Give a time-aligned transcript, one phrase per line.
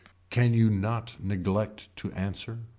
[0.31, 2.61] Can you not neglect to answer.